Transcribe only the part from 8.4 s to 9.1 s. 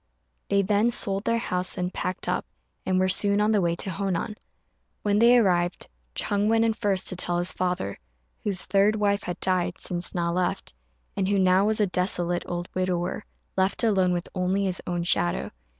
whose third